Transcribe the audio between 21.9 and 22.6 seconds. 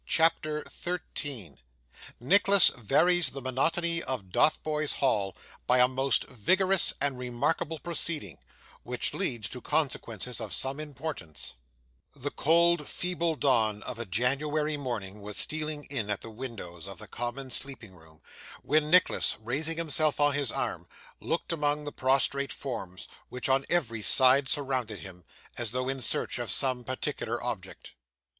prostrate